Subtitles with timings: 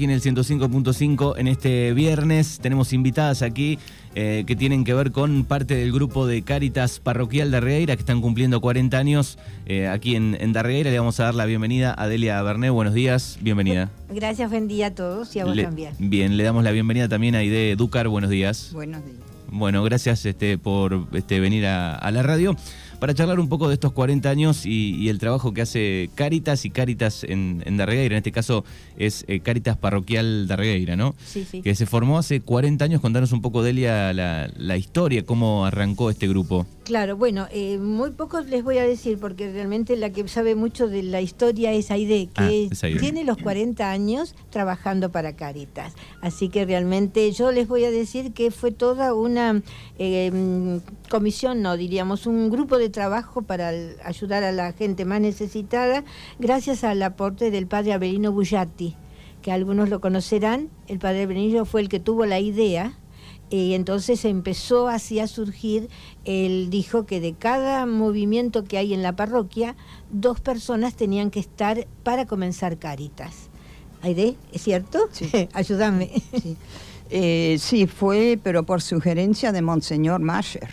[0.00, 2.58] aquí en el 105.5 en este viernes.
[2.62, 3.78] Tenemos invitadas aquí
[4.14, 8.00] eh, que tienen que ver con parte del grupo de Cáritas Parroquial de Arregueira que
[8.00, 9.36] están cumpliendo 40 años
[9.66, 10.90] eh, aquí en, en Darregueira.
[10.90, 12.70] Le vamos a dar la bienvenida a Delia Berné.
[12.70, 13.90] Buenos días, bienvenida.
[14.08, 15.92] Gracias, buen día a todos y a vos Le- también.
[15.98, 18.08] Bien, le damos la bienvenida también a Ide Ducar.
[18.08, 18.70] Buenos días.
[18.72, 19.18] Buenos días.
[19.52, 22.56] Bueno, gracias este, por este, venir a, a la radio
[23.00, 26.64] para charlar un poco de estos 40 años y, y el trabajo que hace Cáritas
[26.64, 28.14] y Cáritas en, en Darregueira.
[28.14, 28.64] En este caso
[28.98, 31.14] es eh, Cáritas Parroquial Darregueira, ¿no?
[31.24, 31.62] Sí, sí.
[31.62, 33.00] Que se formó hace 40 años.
[33.00, 36.66] Contanos un poco, Delia, la, la historia, cómo arrancó este grupo.
[36.90, 40.88] Claro, bueno, eh, muy pocos les voy a decir porque realmente la que sabe mucho
[40.88, 42.98] de la historia es Aide, que Ah, es Aide.
[42.98, 45.92] tiene los 40 años trabajando para Caritas.
[46.20, 49.62] Así que realmente yo les voy a decir que fue toda una
[50.00, 53.68] eh, comisión, no diríamos, un grupo de trabajo para
[54.02, 56.02] ayudar a la gente más necesitada,
[56.40, 58.96] gracias al aporte del padre Abelino Bullati,
[59.42, 60.70] que algunos lo conocerán.
[60.88, 62.94] El padre Abelino fue el que tuvo la idea
[63.50, 65.88] y entonces empezó así a surgir,
[66.24, 69.74] él dijo que de cada movimiento que hay en la parroquia,
[70.10, 73.48] dos personas tenían que estar para comenzar Caritas.
[74.02, 75.08] Aide, ¿es cierto?
[75.10, 75.30] Sí.
[75.52, 76.10] Ayúdame.
[76.40, 76.56] Sí.
[77.10, 80.70] Eh, sí, fue, pero por sugerencia de Monseñor Mayer,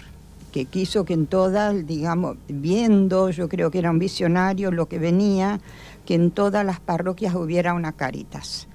[0.52, 5.00] que quiso que en todas, digamos, viendo, yo creo que era un visionario lo que
[5.00, 5.60] venía,
[6.06, 8.68] que en todas las parroquias hubiera una caritas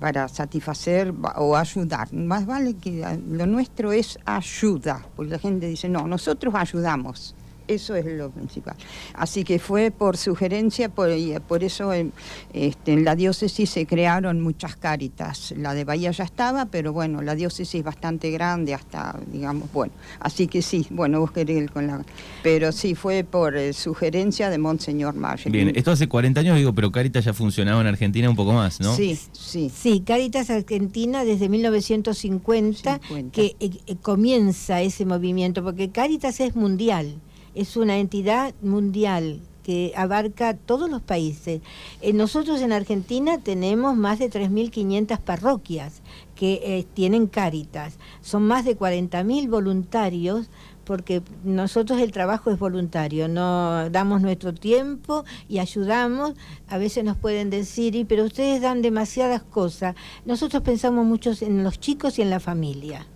[0.00, 2.12] para satisfacer o ayudar.
[2.12, 7.34] Más vale que lo nuestro es ayuda, porque la gente dice, no, nosotros ayudamos.
[7.68, 8.76] Eso es lo principal.
[9.14, 12.12] Así que fue por sugerencia, por, y por eso en,
[12.52, 15.54] este, en la diócesis se crearon muchas cáritas.
[15.56, 19.92] La de Bahía ya estaba, pero bueno, la diócesis es bastante grande, hasta, digamos, bueno.
[20.20, 22.04] Así que sí, bueno, vos querés ir con la...
[22.42, 25.50] Pero sí, fue por eh, sugerencia de Monseñor Mayer.
[25.50, 28.80] Bien, esto hace 40 años, digo, pero Cáritas ya funcionaba en Argentina un poco más,
[28.80, 28.94] ¿no?
[28.94, 29.70] Sí, sí.
[29.74, 33.00] Sí, Caritas Argentina desde 1950 50.
[33.32, 37.14] que eh, eh, comienza ese movimiento, porque Caritas es mundial,
[37.54, 41.62] es una entidad mundial que abarca todos los países.
[42.00, 46.02] Eh, nosotros en Argentina tenemos más de 3.500 parroquias
[46.36, 47.98] que eh, tienen Caritas.
[48.20, 50.48] Son más de 40.000 voluntarios
[50.84, 56.34] porque nosotros el trabajo es voluntario, no damos nuestro tiempo y ayudamos.
[56.68, 59.94] A veces nos pueden decir, "Y, pero ustedes dan demasiadas cosas.
[60.26, 63.06] Nosotros pensamos mucho en los chicos y en la familia.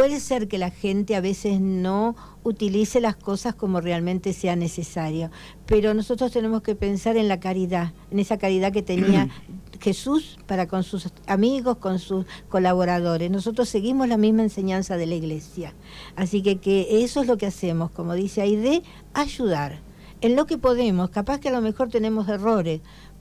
[0.00, 5.30] Puede ser que la gente a veces no utilice las cosas como realmente sea necesario,
[5.66, 9.28] pero nosotros tenemos que pensar en la caridad, en esa caridad que tenía
[9.78, 13.30] Jesús para con sus amigos, con sus colaboradores.
[13.30, 15.74] Nosotros seguimos la misma enseñanza de la iglesia.
[16.16, 19.82] Así que, que eso es lo que hacemos, como dice Aide, ayudar.
[20.22, 22.80] En lo que podemos, capaz que a lo mejor tenemos errores,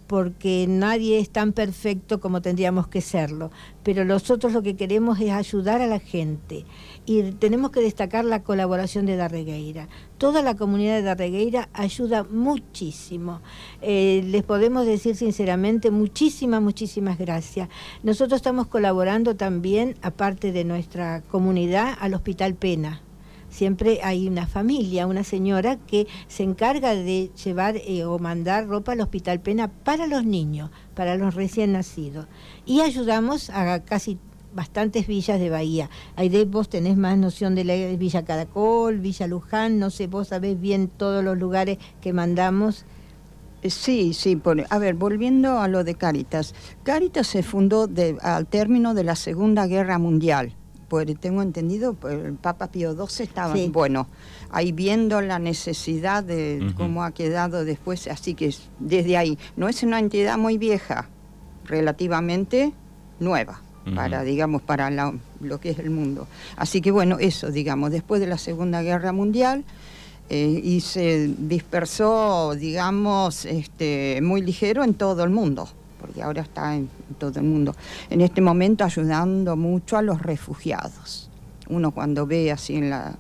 [0.10, 3.52] porque nadie es tan perfecto como tendríamos que serlo,
[3.84, 6.66] pero nosotros lo que queremos es ayudar a la gente
[7.06, 9.88] y tenemos que destacar la colaboración de Darregueira.
[10.18, 13.42] Toda la comunidad de Darregueira ayuda muchísimo.
[13.84, 17.70] Eh, les podemos decir sinceramente muchísimas, muchísimas gracias.
[18.02, 23.04] Nosotros estamos colaborando también, aparte de nuestra comunidad, al Hospital Pena
[23.50, 28.92] siempre hay una familia, una señora que se encarga de llevar eh, o mandar ropa
[28.94, 32.26] al Hospital Pena para los niños, para los recién nacidos.
[32.66, 34.18] Y ayudamos a casi
[34.54, 35.90] bastantes villas de Bahía.
[36.16, 40.30] Ahí de vos tenés más noción de la Villa Caracol, Villa Luján, no sé, vos
[40.30, 42.86] sabés bien todos los lugares que mandamos.
[43.62, 44.36] Eh, Sí, sí.
[44.38, 46.56] por- a ver, volviendo a lo de Cáritas.
[46.84, 50.56] Cáritas se fundó de- al término de la Segunda Guerra Mundial.
[50.90, 53.70] Pues tengo entendido, pues, el Papa Pío XII estaba, Sí.
[53.72, 54.08] bueno,
[54.50, 59.70] ahí viendo la necesidad de cómo ha quedado después, así que es- desde ahí, no
[59.70, 61.08] es una entidad muy vieja,
[61.66, 62.74] relativamente
[63.20, 63.62] nueva,
[63.96, 66.28] para, digamos, para la- lo que es el mundo.
[66.58, 69.64] Así que bueno, eso, digamos, después de la Segunda Guerra Mundial,
[70.32, 75.70] eh, y se dispersó, digamos, este, muy ligero en todo el mundo,
[76.00, 77.76] porque ahora está en todo el mundo.
[78.10, 81.30] En este momento ayudando mucho a los refugiados.
[81.70, 83.16] Uno cuando ve así en la,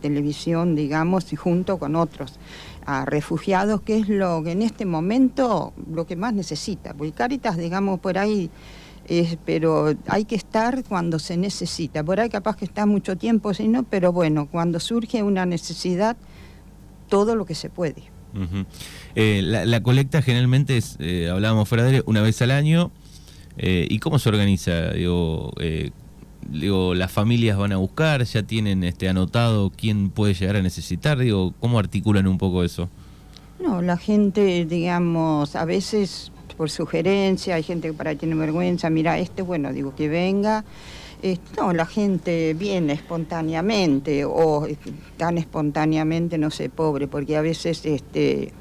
[0.00, 2.38] televisión, digamos, y junto con otros
[2.86, 7.56] a refugiados, que es lo que en este momento lo que más necesita, porque Caritas,
[7.56, 8.48] digamos, por ahí
[9.44, 12.04] pero hay que estar cuando se necesita.
[12.04, 16.16] Por ahí capaz que está mucho tiempo, si no, pero bueno, cuando surge una necesidad,
[17.08, 18.11] todo lo que se puede.
[18.34, 18.64] Ujú.
[19.14, 22.90] Eh, la, la colecta generalmente es, eh, hablábamos fuera una vez al año.
[23.58, 24.90] Eh, ¿Y cómo se organiza?
[24.92, 25.90] Digo, eh,
[26.48, 31.18] digo, las familias van a buscar, ya tienen este anotado quién puede llegar a necesitar.
[31.18, 32.88] Digo, ¿cómo articulan un poco eso?
[33.60, 39.18] No, la gente, digamos, a veces por sugerencia, hay gente que para tiene vergüenza, mira,
[39.18, 40.64] este, bueno, digo que venga.
[41.24, 44.76] Eh, no, la gente viene espontáneamente o eh,
[45.16, 48.52] tan espontáneamente, no sé, pobre, porque a veces este,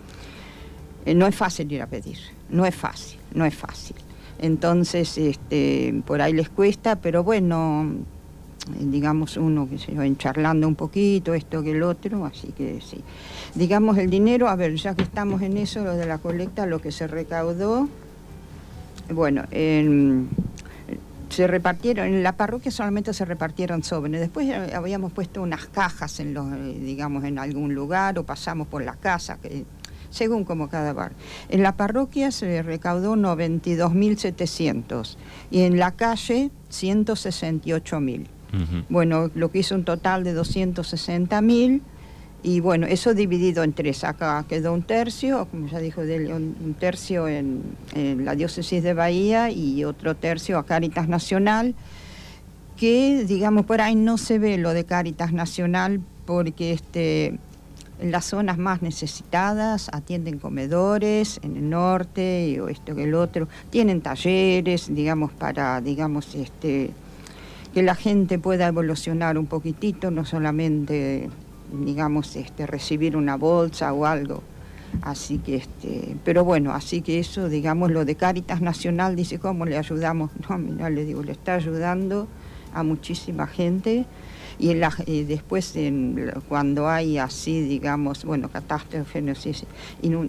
[1.05, 2.19] eh, no es fácil ir a pedir,
[2.49, 3.95] no es fácil, no es fácil.
[4.37, 7.93] Entonces, este, por ahí les cuesta, pero bueno,
[8.79, 13.01] digamos uno que se va charlando un poquito, esto que el otro, así que sí.
[13.55, 16.79] Digamos el dinero, a ver, ya que estamos en eso, lo de la colecta, lo
[16.79, 17.89] que se recaudó,
[19.11, 19.45] bueno,
[21.31, 26.33] se repartieron, en la parroquia solamente se repartieron sobres, después habíamos puesto unas cajas en
[26.33, 29.63] los, eh, digamos, en algún lugar o pasamos por la casa, que,
[30.09, 31.13] según como cada bar.
[31.49, 35.15] En la parroquia se recaudó 92.700
[35.49, 38.27] y en la calle 168.000.
[38.89, 41.79] Bueno, lo que hizo un total de 260.000
[42.43, 44.03] y bueno, eso dividido en tres.
[44.03, 47.61] Acá quedó un tercio, como ya dijo un tercio en,
[47.93, 51.75] la diócesis de Bahía y otro tercio a Caritas Nacional,
[52.77, 57.37] que digamos por ahí no se ve lo de Caritas Nacional porque este,
[58.01, 64.01] las zonas más necesitadas atienden comedores, en el norte o esto que el otro, tienen
[64.01, 66.89] talleres, digamos, para, digamos, este,
[67.73, 71.29] que la gente pueda evolucionar un poquitito, no solamente
[71.71, 74.43] digamos, este, recibir una bolsa o algo.
[75.01, 79.65] Así que, este, pero bueno, así que eso, digamos, lo de Caritas Nacional, dice, ¿cómo
[79.65, 80.31] le ayudamos?
[80.49, 82.27] No, mira, le digo, le está ayudando
[82.73, 84.05] a muchísima gente
[84.59, 89.53] y, la, después en, cuando hay así, digamos, bueno, catástrofes, no sé,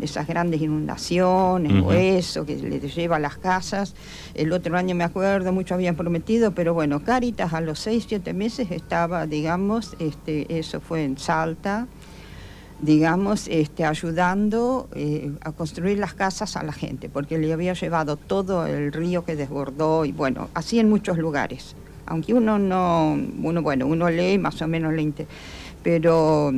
[0.00, 3.94] esas grandes inundaciones o eso que le lleva a las casas,
[4.34, 8.32] el otro año me acuerdo, mucho habían prometido, pero bueno, Caritas a los seis, siete
[8.32, 11.86] meses estaba, digamos, este, eso fue en Salta,
[12.80, 18.16] digamos, este, ayudando eh, a construir las casas a la gente, porque le había llevado
[18.16, 21.76] todo el río que desbordó y bueno, así en muchos lugares
[22.12, 25.26] aunque uno no, uno, bueno, uno lee más o menos le
[25.82, 26.52] pero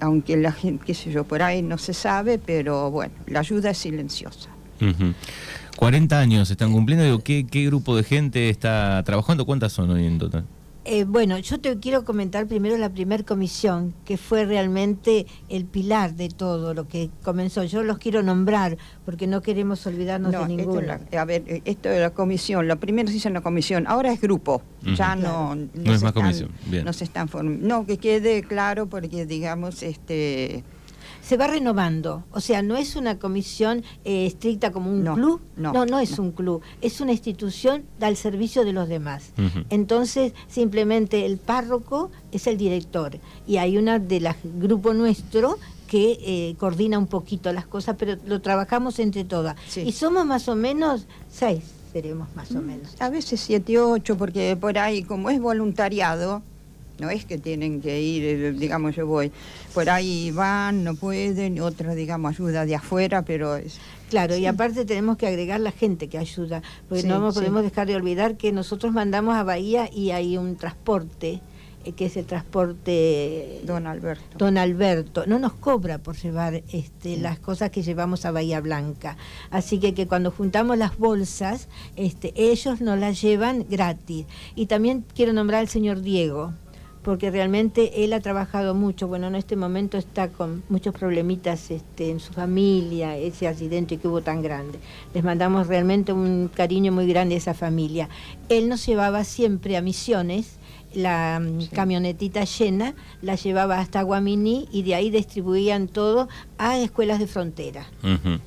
[0.00, 3.70] aunque la gente, qué sé yo, por ahí no se sabe, pero bueno, la ayuda
[3.70, 4.50] es silenciosa.
[5.76, 9.46] 40 años están cumpliendo, ¿qué, ¿qué grupo de gente está trabajando?
[9.46, 10.44] ¿Cuántas son hoy en total?
[10.90, 16.14] Eh, bueno, yo te quiero comentar primero la primer comisión, que fue realmente el pilar
[16.14, 17.62] de todo lo que comenzó.
[17.64, 20.94] Yo los quiero nombrar porque no queremos olvidarnos de ninguno.
[20.94, 24.10] a ver, eh, esto de la comisión, lo primero se hizo en la comisión, ahora
[24.10, 24.62] es grupo,
[24.96, 26.52] ya no, no, es más comisión.
[26.82, 27.28] No se están
[27.60, 30.64] No, que quede claro porque digamos, este
[31.22, 32.24] se va renovando.
[32.30, 35.40] O sea, no es una comisión eh, estricta como un club.
[35.56, 36.62] No, no, es un club.
[36.80, 39.32] Es una institución al servicio de los demás.
[39.70, 43.18] Entonces, simplemente el párroco es el director.
[43.46, 48.16] Y hay una de las grupo nuestro que eh, coordina un poquito las cosas, pero
[48.26, 49.56] lo trabajamos entre todas.
[49.76, 52.94] Y somos más o menos seis, seremos más o mm, menos.
[53.00, 56.42] A veces siete, ocho, porque por ahí, como es voluntariado,
[56.98, 59.32] no es que tienen que ir, eh, digamos, yo voy.
[59.74, 63.56] Por ahí van, no pueden, otra, digamos, ayuda de afuera, pero...
[63.56, 63.78] Es,
[64.10, 67.96] claro, y aparte tenemos que agregar la gente que ayuda, porque no podemos dejar de
[67.96, 71.40] olvidar que nosotros mandamos a Bahía y hay un transporte
[71.84, 74.36] eh, que es el transporte Don Alberto.
[74.36, 79.16] Don Alberto, no nos cobra por llevar este, las cosas que llevamos a Bahía Blanca.
[79.50, 84.26] Así que, que cuando juntamos las bolsas, este, ellos nos las llevan gratis.
[84.56, 86.52] Y también quiero nombrar al señor Diego,
[87.08, 89.08] porque realmente él ha trabajado mucho.
[89.08, 94.08] Bueno, en este momento está con muchos problemitas este, en su familia, ese accidente que
[94.08, 94.78] hubo tan grande.
[95.14, 98.10] Les mandamos realmente un cariño muy grande a esa familia.
[98.50, 100.58] Él nos llevaba siempre a misiones
[100.92, 107.20] la mm, camionetita llena, la llevaba hasta Guaminí y de ahí distribuían todo a escuelas
[107.20, 107.86] de frontera.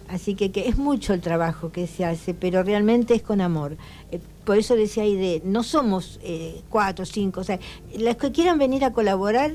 [0.07, 3.77] Así que, que, es mucho el trabajo que se hace, pero realmente es con amor.
[4.51, 7.57] Eh, por eso decía ahí de, no somos eh, cuatro, cinco, o sea,
[7.97, 9.53] los que quieran venir a colaborar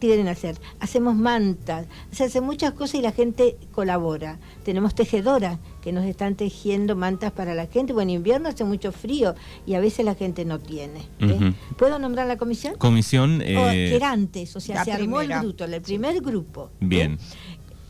[0.00, 0.56] quieren hacer.
[0.80, 4.40] Hacemos mantas, se hacen muchas cosas y la gente colabora.
[4.64, 7.92] Tenemos tejedoras que nos están tejiendo mantas para la gente.
[7.92, 11.02] Bueno, en invierno hace mucho frío y a veces la gente no tiene.
[11.20, 11.54] ¿eh?
[11.78, 12.74] ¿Puedo nombrar la comisión?
[12.78, 13.42] Comisión...
[13.42, 13.94] Eh...
[13.94, 16.64] era antes, o sea, se armó el grupo, el primer grupo.
[16.64, 16.76] ¿eh?
[16.80, 17.18] Bien.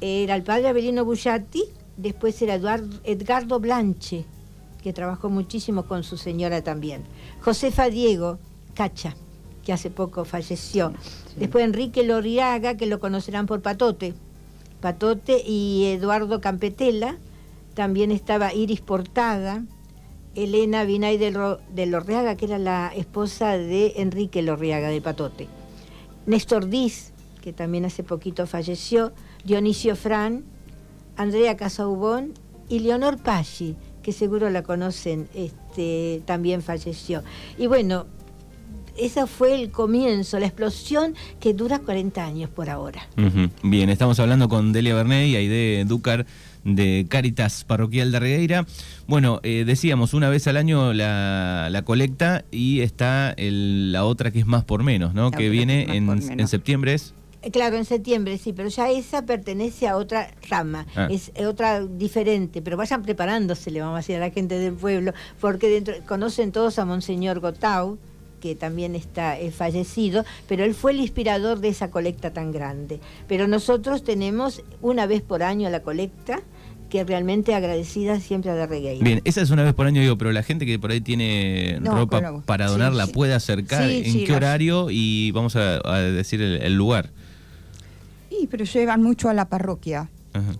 [0.02, 1.62] Era el padre Avelino Bullati,
[1.96, 4.26] después era Eduardo, Edgardo Blanche,
[4.82, 7.04] que trabajó muchísimo con su señora también.
[7.40, 8.38] Josefa Diego,
[8.74, 9.14] Cacha
[9.62, 10.92] que hace poco falleció.
[11.36, 14.14] Después Enrique Loriaga, que lo conocerán por Patote.
[14.80, 17.16] Patote y Eduardo Campetela.
[17.74, 19.64] También estaba Iris Portada,
[20.34, 25.48] Elena Vinay de, Lorriaga, que era la esposa de Enrique Lorriaga de Patote.
[26.26, 29.12] Néstor Diz, que también hace poquito falleció.
[29.44, 30.44] Dionisio Fran,
[31.16, 32.34] Andrea Casaubón
[32.68, 37.22] y Leonor Paggi, que seguro la conocen, este, también falleció.
[37.58, 38.06] Y bueno,
[38.96, 43.08] ese fue el comienzo, la explosión que dura 40 años por ahora.
[43.62, 46.26] Bien, estamos hablando con Delia Bernet y Aide Dúcar
[46.64, 48.66] de Cáritas Parroquial de Regueira.
[49.06, 54.46] Bueno, eh, decíamos, una vez al año la, colecta y está la otra que es
[54.46, 55.30] más por menos, ¿no?
[55.30, 56.94] que viene en, septiembre.
[56.94, 57.14] ¿es?
[57.42, 61.08] Eh, claro, en septiembre, sí, pero ya esa pertenece a otra rama, ah.
[61.10, 65.12] es otra diferente, pero vayan preparándose, le vamos a decir a la gente del pueblo,
[65.40, 67.98] porque dentro, conocen todos a Monseñor Gotau,
[68.40, 72.98] que también está fallecido, pero él fue el inspirador de esa colecta tan grande.
[73.28, 76.42] Pero nosotros tenemos una vez por año la colecta,
[76.92, 79.02] que realmente agradecida siempre a la Regueira.
[79.02, 81.80] Bien, esa es una vez por año, digo, pero la gente que por ahí tiene
[81.82, 84.88] ropa para donar la puede acercar, ¿en qué horario?
[84.90, 87.10] Y vamos a, decir el, lugar.
[88.42, 90.10] Sí, pero llegan mucho a la parroquia.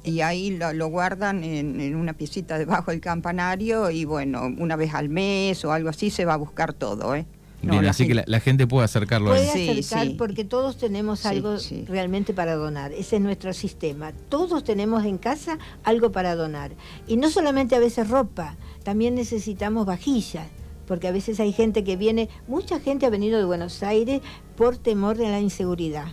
[0.05, 4.95] Y ahí lo, guardan en, en, una piecita debajo del campanario y bueno, una vez
[4.95, 7.27] al mes o algo así se va a buscar todo, ¿eh?
[7.61, 9.31] Bien, así que la, gente puede acercarlo.
[9.31, 11.57] Puede acercar porque todos tenemos algo
[11.89, 12.93] realmente para donar.
[12.93, 14.13] Ese es nuestro sistema.
[14.29, 16.71] Todos tenemos en casa algo para donar.
[17.09, 20.47] Y no solamente a veces ropa, también necesitamos vajillas.
[20.87, 24.21] Porque a veces hay gente que viene, mucha gente ha venido de Buenos Aires
[24.57, 26.13] por temor de la inseguridad.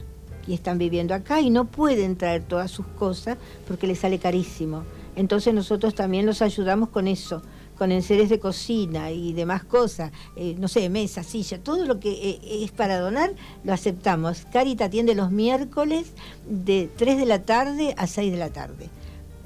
[0.49, 3.37] Y están viviendo acá y no pueden traer todas sus cosas
[3.67, 4.83] porque les sale carísimo.
[5.15, 7.41] Entonces nosotros también los ayudamos con eso
[7.79, 12.11] con enseres de cocina y demás cosas, eh, no sé, mesa, silla, todo lo que
[12.11, 13.31] eh, es para donar,
[13.63, 14.45] lo aceptamos.
[14.51, 16.11] Carita atiende los miércoles
[16.45, 18.89] de 3 de la tarde a 6 de la tarde.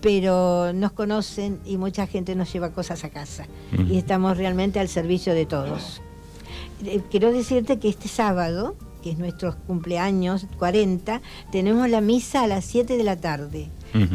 [0.01, 3.45] Pero nos conocen y mucha gente nos lleva cosas a casa.
[3.87, 6.01] Y estamos realmente al servicio de todos.
[6.83, 12.47] Eh, quiero decirte que este sábado, que es nuestro cumpleaños 40, tenemos la misa a
[12.47, 13.69] las 7 de la tarde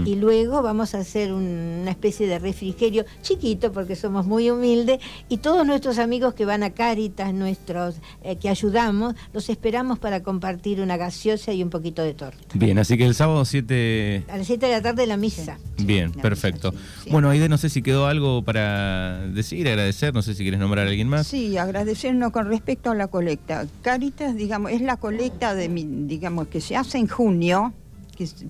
[0.04, 5.38] y luego vamos a hacer una especie de refrigerio chiquito porque somos muy humildes y
[5.38, 10.80] todos nuestros amigos que van a Cáritas, nuestros eh, que ayudamos, los esperamos para compartir
[10.80, 12.38] una gaseosa y un poquito de torta.
[12.54, 14.24] Bien, así que el sábado 7...
[14.28, 15.58] A las 7 de la tarde la misa.
[15.78, 16.74] Bien, perfecto.
[17.10, 20.86] Bueno, Aide, no sé si quedó algo para decir, agradecer, no sé si quieres nombrar
[20.86, 21.26] a alguien más.
[21.26, 23.66] Sí, agradecernos con respecto a la colecta.
[23.82, 27.72] Cáritas, digamos, es la colecta de, digamos, que se hace en junio,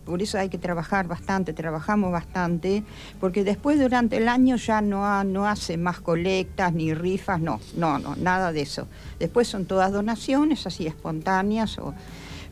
[0.05, 2.83] por eso hay que trabajar bastante, trabajamos bastante,
[3.21, 7.99] porque después durante el año ya no, no hace más colectas ni rifas, no, no,
[7.99, 8.89] no, nada de eso.
[9.19, 11.77] Después son todas donaciones así espontáneas,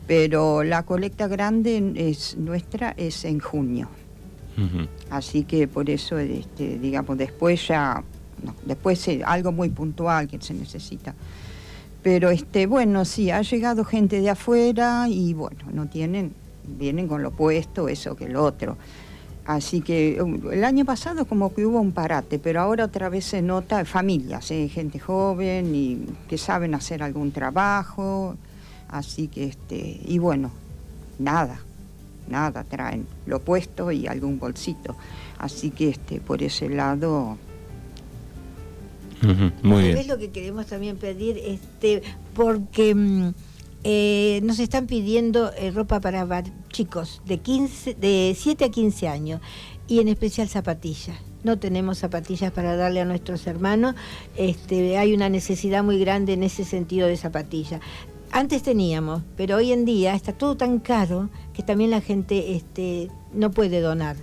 [0.05, 3.89] pero la colecta grande es nuestra es en junio.
[5.11, 8.03] Así que por eso, este, digamos, después ya,
[8.43, 11.13] no, después algo muy puntual que se necesita.
[12.01, 16.33] Pero este, bueno, sí, ha llegado gente de afuera y bueno, no tienen
[16.67, 18.77] vienen con lo opuesto, eso que el otro.
[19.47, 23.23] Así que um, el año pasado como que hubo un parate, pero ahora otra vez
[23.23, 24.67] se nota familias, ¿eh?
[24.67, 28.35] gente joven y que saben hacer algún trabajo.
[28.89, 30.51] Así que, este, y bueno,
[31.17, 31.59] nada,
[32.29, 34.97] nada, traen lo opuesto y algún bolsito.
[35.39, 37.37] Así que este, por ese lado...
[39.63, 39.97] muy bien.
[39.97, 43.33] Es lo que queremos también pedir, este, porque...
[43.83, 49.41] Eh, nos están pidiendo eh, ropa para chicos de, 15, de 7 a 15 años
[49.87, 51.17] y en especial zapatillas.
[51.43, 53.95] No tenemos zapatillas para darle a nuestros hermanos.
[54.35, 57.79] Este, hay una necesidad muy grande en ese sentido de zapatillas.
[58.31, 63.09] Antes teníamos, pero hoy en día está todo tan caro que también la gente este,
[63.33, 64.17] no puede donar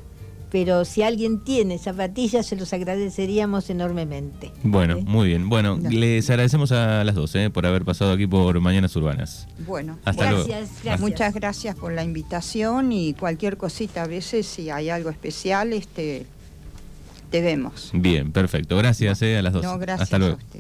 [0.55, 4.53] pero si alguien tiene zapatillas se los agradeceríamos enormemente.
[4.63, 5.49] Bueno, muy bien.
[5.49, 9.49] Bueno, les agradecemos a las dos eh, por haber pasado aquí por Mañanas Urbanas.
[9.67, 11.01] Bueno, Hasta gracias, gracias.
[11.01, 16.25] Muchas gracias por la invitación y cualquier cosita, a veces si hay algo especial, este,
[17.33, 17.91] te vemos.
[17.93, 18.77] Bien, perfecto.
[18.77, 19.65] Gracias eh, a las dos.
[19.65, 20.39] No, gracias Hasta luego.